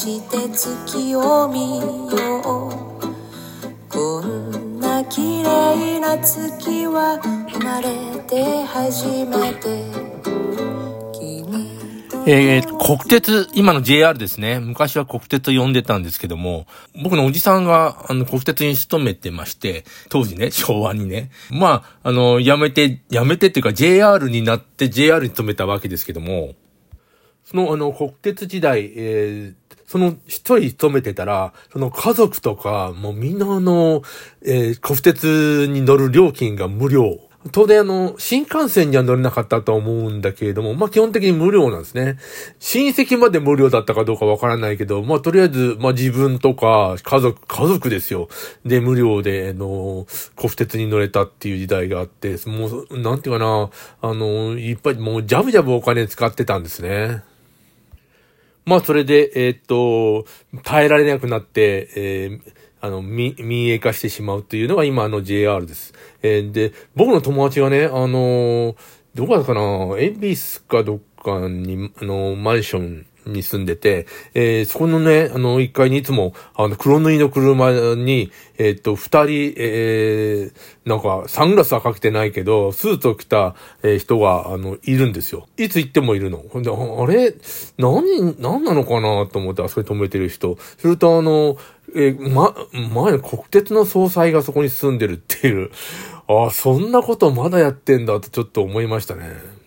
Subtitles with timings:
[0.00, 7.20] して月を見ようこんな綺麗な月は
[7.52, 10.10] 生まれて初めて
[12.26, 14.60] えー、国鉄、今の JR ですね。
[14.60, 16.66] 昔は国鉄と呼んでたんですけども、
[17.02, 21.30] 僕のおじさんが、あの、国鉄に勤めてまして、当時ね、昭和にね。
[21.50, 26.54] まあ、あの、辞めて、辞めてっていうか JR になって JR に勤めたわけですけども、
[27.44, 29.59] その、あの、国鉄時代、えー、
[29.90, 34.02] その一人勤めてたら、その家族とか、もうみんなあの、
[34.40, 37.18] えー、国鉄に乗る料金が無料。
[37.50, 42.18] 当然あの、新幹線には乗れなかったと思うんだけれども、まあ基本的に無料なんですね。
[42.60, 48.28] 親戚まで無料だったかどうかわからないけど、まあとりあえず、まあ自分とか家族、家族ですよ。
[48.64, 53.70] で、無料で、あの、国鉄に乗れたっていう時代があって、もう、なんていうかな、
[54.02, 57.24] あの、いっぱいもうジャブジャブお金使ってたんですね。
[58.70, 60.26] まあそれで、えー、っと、
[60.62, 63.34] 耐えられなくなって、えーあの、民
[63.66, 65.92] 営化してしまうというのが今の JR です。
[66.22, 68.76] えー、で、僕の友達がね、あのー、
[69.16, 85.46] どこだかな、エビスかどっかに、あの、マンションに住んでて、えー、そこのね、あの、一階にいつも、あの、黒塗りの車に、えっ、と、二人、えー、なんか、サングラスはかけてないけど、スーツを着た、え、人が、あの、いるんですよ。
[85.56, 86.38] いつ行ってもいるの。
[86.38, 87.34] ほんで、あれ、
[87.78, 90.58] 何、何なのかなと思って、あそこに止めてる人。
[90.78, 91.56] すると、あの、
[91.94, 95.70] え、ま、前、国鉄の総裁がそこに住んでるっていう。
[96.28, 99.59] ああ、そんなことまだやってんだとちょっと思いましたね。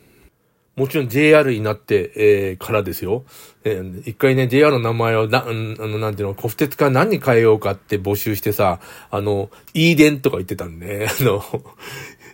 [0.76, 3.24] もちろん JR になって、えー、からですよ。
[3.64, 8.80] えー、一回ね、JR の名前をな、あの、なんていうの、国鉄から何に変えようかって募集してさ、
[9.12, 11.44] あの、イーデンとか言ってたんで、ね、あの、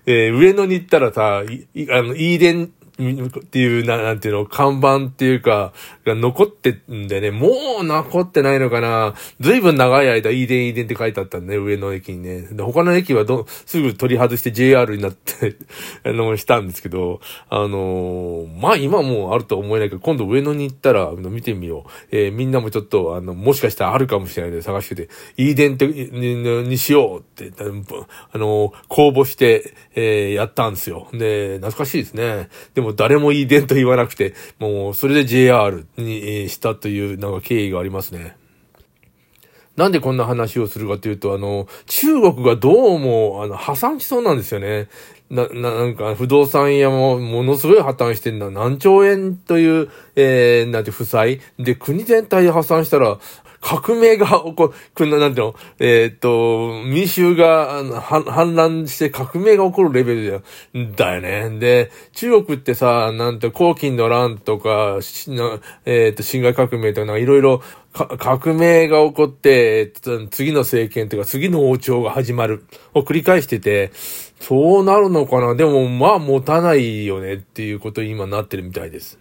[0.06, 5.74] えー、上野に行ったらさ、い、あの、イーデンっていう、な、なんていうの、看板っていうか、
[6.06, 7.50] が残ってんでね、も
[7.82, 9.14] う残ってないのかな。
[9.40, 12.42] ずいぶん長い間、イーデンイーデンって書いてあったんでね、上の駅にね。
[12.42, 15.56] で、他の駅はど、すぐ取り外して JR になって
[16.04, 21.90] あの、したんですけど、あのー、まあ今もあると思えないけど、今度上野に行ったら、見てみよう。
[22.12, 26.36] えー、みんなもちょっと、あの、もしかしたらあるかもしれないので探してて、イーデンってに、
[26.68, 27.64] にしようって、あ
[28.38, 31.08] のー、公募して、えー、やったんですよ。
[31.14, 32.50] で、懐かしいですね。
[32.74, 38.36] でもも誰もいい伝と言わなくて、もうそれで JR にしたというなんか経緯がありますね。
[39.80, 44.90] なんでこんな話をするかというと、あの、中国がどうも、あの、破産しそうなんですよね。
[45.30, 48.50] な、ななんか、不動産屋もものすごい破綻してんだ。
[48.50, 51.40] 何兆円という、えー、なんて負債。
[51.60, 53.20] で、国全体で破産したら、
[53.62, 60.42] 革命が起こる、なんていうの、えー、っと、民衆が反乱して革命が起こるレベルだよ
[60.96, 61.60] だよね。
[61.60, 65.00] で、中国ってさ、なんて、黄金の乱とか、
[65.86, 67.62] えー、っと、辛亥革命とか、いろいろ
[67.94, 69.92] 革命が起こって、
[70.32, 73.92] 次の政権というか次の王朝が始まるを繰り返してて、
[74.40, 79.20] そうなるのかなでもまあ持たないよねっていうことに今なってるみたいです。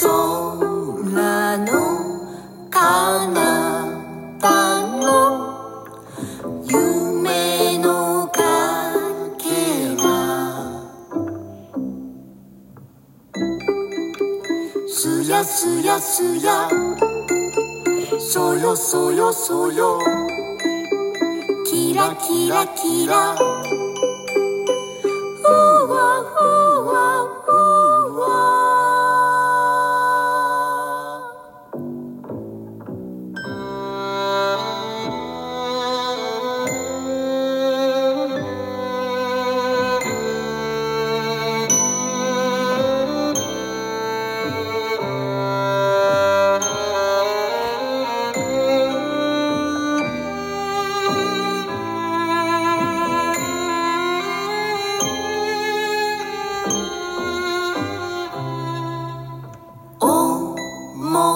[0.00, 0.56] そ
[1.12, 1.72] 空の
[2.70, 3.34] か彼
[4.38, 4.46] 方
[5.02, 5.10] の？
[7.20, 8.38] めのか
[9.38, 10.06] けら？
[14.86, 16.70] すやすやすや。
[18.20, 19.98] そよそよそよ。
[21.66, 23.34] キラキラキラ。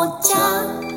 [0.03, 0.92] 我家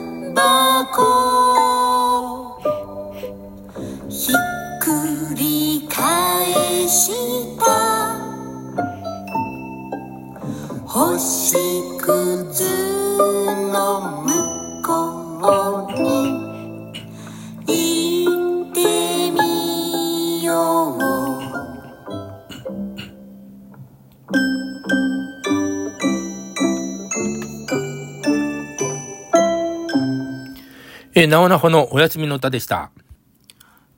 [31.17, 32.91] えー、なおなほのお休みの歌でした。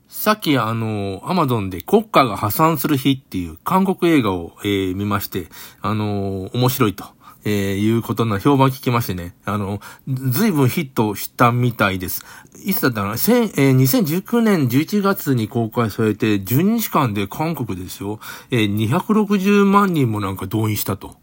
[0.06, 5.48] さっきあの、アマゾンで国家が破産する日っていう韓国映画を、えー見まして、
[5.82, 7.04] あの面白いと。
[7.44, 9.34] えーいうことな評判聞きましてね。
[9.44, 12.24] あの、ずいぶんヒットしたみたいです。
[12.64, 13.14] いつだったかな？
[13.14, 18.20] えー2019年11月に公開されて、12日間で韓国ですよ。
[18.52, 21.16] えー260万人もなんか動員したと。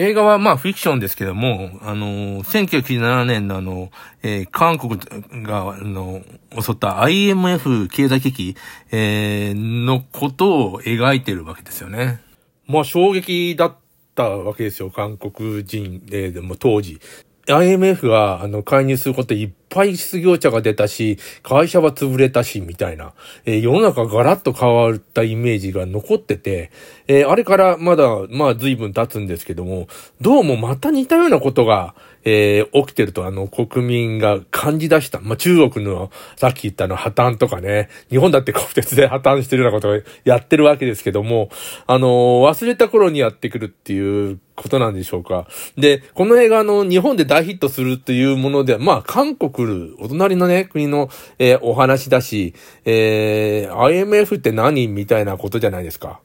[0.00, 3.90] 映画はまあフィクションですけども、あの、1997年のあの、
[4.22, 4.96] えー韓国
[5.42, 6.22] が、あの、
[6.56, 8.56] 襲った IMF 経済危機、
[8.92, 12.20] えーのことを描いてるわけですよね。
[12.68, 13.76] まあ衝撃だっ
[14.14, 17.00] たわけですよ、韓国人で、でも当時。
[17.48, 23.14] IMF が、あの、介入することいっぱい失業者が出たし、会社は潰れたし、みたいな。
[23.46, 26.70] えー世の中ガラッと変わったイメージが残ってて、
[27.06, 29.88] えーあれからまだ、まあ随分経つんですけども、
[30.20, 35.20] どうもまた似たようなことが、えー起きてると、あの、国民が感じ出した。
[35.20, 41.50] まあ中国の、さっき言ったの破綻とかね、日本だって国鉄で破綻してるようなことをやってるわけですけども、
[41.86, 45.46] あの忘れた頃にやってくるっていうことなんでしょうか。
[45.76, 52.54] で、この映画の、日本で大ヒットするというもので、まあ、韓国、お隣のね、国の、えーお話だし、
[52.84, 56.20] えー IMF って何みたいなことじゃないですか。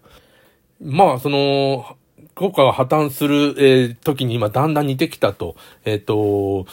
[0.82, 1.96] まあ、その、
[2.36, 5.56] 国家が破綻する、えー時に今だんだん似てきたと。
[5.86, 6.66] えっ、と、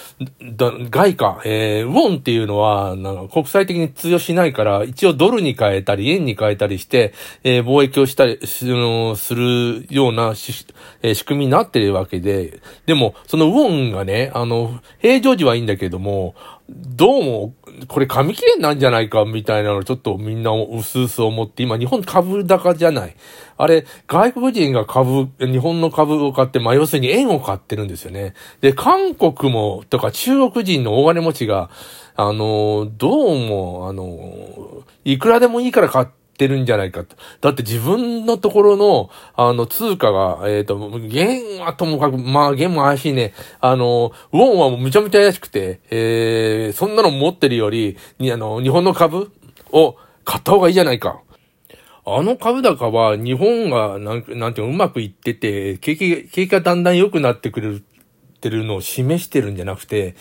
[0.90, 7.12] 外貨、えーウォンっていうのは、なんか国際的に通用しないから、一応ドルに変えたり、円に変えたりして、
[7.44, 10.66] えー貿易をしたり、しのするようなし、
[11.02, 16.34] えー仕組みになってるわけで、でも、そのウォンがね、あの、平常時はいいんだけども、
[16.72, 17.54] どうも、
[17.88, 23.16] これ紙切れなんじゃないかみたいなのちょっとみんなうすうす思って、今日本株高じゃない。
[23.56, 28.34] あれ、外国人が株、日本の株を買って、まあ要するに円を買ってるんですよね。
[28.60, 31.70] で、韓国も、とか中国人の大金持ちが、
[32.14, 37.16] あの、どうも、あの、いくらでもいいから買っててるんじゃないかと。
[37.42, 43.34] だって自分のところの、あの、通貨が、えっ、と、元はともかく、まあ、元も怪しいね。
[43.60, 49.30] あの、ウォンはむちゃむちゃ怪しくて、えー、そんなの持ってるより、に、あの、日本の株
[49.70, 51.20] を買った方がいいじゃないか。
[52.06, 57.84] あの株高は日本がなんなんていうのうまくいってて、景気、景気がだんだん良くなってくれる
[58.40, 60.16] てるのを示してるんじゃなくて、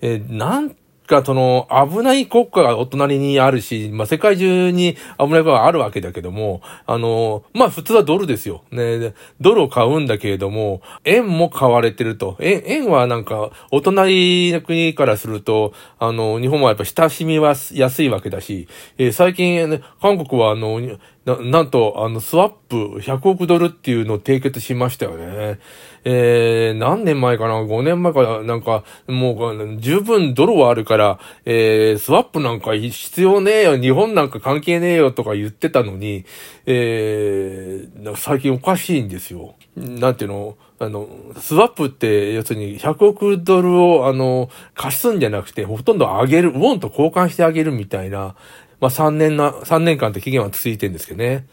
[0.00, 8.62] えーなんかその危ない国家がお隣にあるし、まあ、世界中に危ない国があるわけだけども、あの、まあ、普通はドルですよ。
[8.70, 12.36] ね、ドルを買うんだけれども、円も買われてると。
[12.40, 18.68] 円、円はなんか、お隣の国からすると、あの、日本はやっぱ親しみは安いわけだし、
[18.98, 20.80] えー最近、ね、韓国はあの、
[21.24, 25.58] な、なんと、あの、スワップ100億ドルっていうのを締結しましたよね。
[26.04, 28.56] えー、何年前かな ?5 年前かな？
[28.56, 36.26] んか、もう、十分ドルはあるから、えー、スワップなんか必要ねえよ、日本なんか関係ねえよとか言ってたのに、
[36.66, 39.54] えー、最近おかしいんですよ。
[39.76, 40.56] なんていうの？
[40.80, 48.34] あの、スワップって、要するに100億ドルを、あの、貸すんじゃなくて、ほとんど上げる、ウォンと交換してあげるみたいな、
[48.84, 51.46] まあ3年な、3年間って期限は続いてるんですけどね。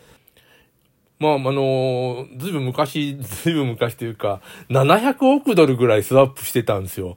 [1.17, 7.15] まあ、あのずいぶん昔、ずいぶん昔というか、700億ドルぐらいスワップしてたんですよ。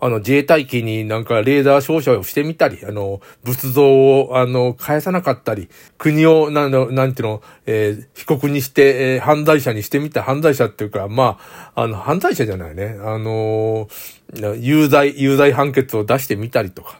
[0.00, 11.38] あの、自衛隊機になんかレーダー照射をしてみたり、あの、仏像を、あの、返さなかったり、国を、なんの、なんていうの、えー被告にして、えー犯罪者にしてみた、犯罪者っていうか、ま
[11.74, 12.96] あ、あの、犯罪者じゃないね。
[13.02, 16.98] あのー有罪、有罪判決を出してみたりとか。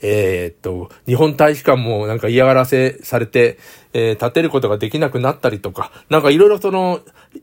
[0.00, 3.58] えーっと、日本大使館もなんか嫌がらせされて、
[3.92, 7.00] えー立てることができなくなったりとか、なんかいろいろその、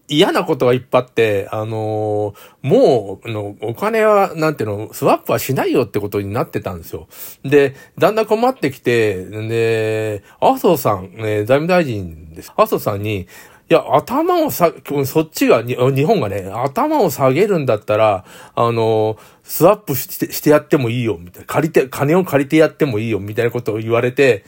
[0.08, 7.08] 嫌なことがいっぱいあって、あのーもう、の、お金は、なんていうの、スワップはしないよってことになってたんですよ。
[7.44, 12.54] で、だんだん困ってきて、で、麻生さん、えー財務大臣です。
[12.56, 13.28] 麻生さんに、
[13.68, 14.72] いや、頭をさ、
[15.06, 21.48] そっちが、日本がね、頭を下げるんだったら、あの、スワップしてしてやってもいいよ、みたいな。
[21.48, 24.46] 借りて、金を借りてやってもいいよ、みたいなことを言われて、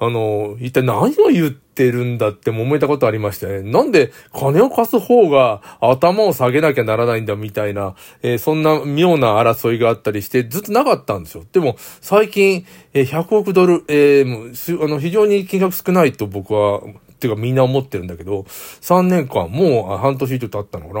[0.00, 3.62] あの、一体何を言ってるんだって揉めたことありましたね。
[3.62, 11.44] なんで金を貸す方が頭を下げなきゃならないんだみたいな、えーそんな妙な争いがあったりしてずっとなかったんですよ。
[11.52, 12.64] でも最近、
[12.94, 16.80] えー100億ドル、えーあの非常に金額少ないと僕は
[17.18, 20.94] ってかみんな思ってるんだけど、3年間、もう半年以上経ったのか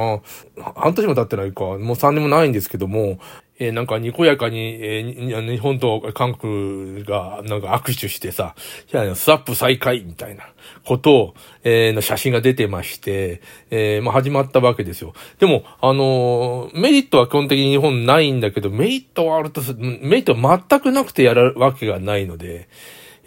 [0.64, 0.72] な。
[0.74, 3.20] 半年も経ってないか、もう3年もないんですけども、
[3.60, 8.54] えー、なんかにこやかに、えー、日本と韓国がなんか握手してさ、
[8.88, 10.44] スワップ再開みたいな
[10.84, 11.34] ことを、
[11.64, 15.12] えー、の写真が出てまして、えー、まあ始まったわけですよ。
[15.38, 22.68] でも、あのー、メリットは基本的に日本ないんだけど、メリットはあると、メリットは全くなくてやるわけがないので、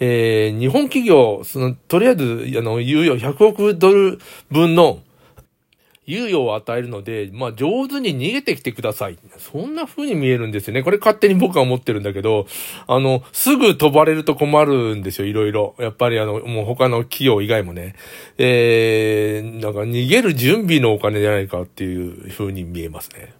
[0.03, 4.99] えー、日本企業、その、とりあえず、あの、猶予100億ドル分の、
[6.07, 9.19] 猶予を与えるので、まあ、上手に逃げてきてください。
[9.37, 10.81] そんな風に見えるんですよね。
[10.81, 12.47] これ勝手に僕は思ってるんだけど、
[12.87, 15.75] あの、すぐ飛ばれると困るんですよ、いろいろ。
[15.77, 17.95] やっぱりあの、もう他の企業以外もね。
[18.39, 23.33] えー、なんか逃げる準備のお金じゃないかっていう風に見えますね。